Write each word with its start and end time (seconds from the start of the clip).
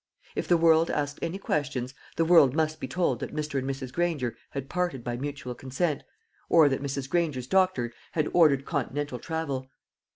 If 0.35 0.47
the 0.47 0.57
world 0.57 0.89
asked 0.89 1.19
any 1.21 1.37
questions, 1.37 1.93
the 2.15 2.25
world 2.25 2.55
must 2.55 2.79
be 2.79 2.87
told 2.87 3.19
that 3.19 3.35
Mr. 3.35 3.59
and 3.59 3.69
Mrs. 3.69 3.93
Granger 3.93 4.35
had 4.49 4.67
parted 4.67 5.03
by 5.03 5.15
mutual 5.15 5.53
consent, 5.53 6.01
or 6.49 6.67
that 6.69 6.81
Mrs. 6.81 7.07
Granger's 7.07 7.45
doctor 7.45 7.93
had 8.13 8.27
ordered 8.33 8.65
continental 8.65 9.19
travel. 9.19 9.69